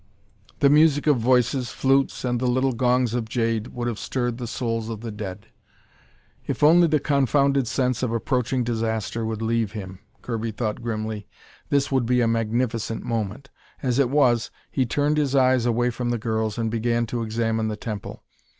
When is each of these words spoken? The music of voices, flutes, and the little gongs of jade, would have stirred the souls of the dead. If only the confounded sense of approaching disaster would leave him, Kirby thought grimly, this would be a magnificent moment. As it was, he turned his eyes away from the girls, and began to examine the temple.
The 0.61 0.69
music 0.71 1.05
of 1.05 1.17
voices, 1.17 1.69
flutes, 1.69 2.25
and 2.25 2.39
the 2.39 2.47
little 2.47 2.71
gongs 2.71 3.13
of 3.13 3.29
jade, 3.29 3.67
would 3.67 3.87
have 3.87 3.99
stirred 3.99 4.39
the 4.39 4.47
souls 4.47 4.89
of 4.89 5.01
the 5.01 5.11
dead. 5.11 5.45
If 6.47 6.63
only 6.63 6.87
the 6.87 6.99
confounded 6.99 7.67
sense 7.67 8.01
of 8.01 8.11
approaching 8.11 8.63
disaster 8.63 9.23
would 9.23 9.43
leave 9.43 9.73
him, 9.73 9.99
Kirby 10.23 10.53
thought 10.53 10.81
grimly, 10.81 11.27
this 11.69 11.91
would 11.91 12.07
be 12.07 12.19
a 12.19 12.27
magnificent 12.27 13.03
moment. 13.03 13.51
As 13.83 13.99
it 13.99 14.09
was, 14.09 14.49
he 14.71 14.87
turned 14.87 15.17
his 15.17 15.35
eyes 15.35 15.67
away 15.67 15.91
from 15.91 16.09
the 16.09 16.17
girls, 16.17 16.57
and 16.57 16.71
began 16.71 17.05
to 17.05 17.21
examine 17.21 17.67
the 17.67 17.77
temple. 17.77 18.23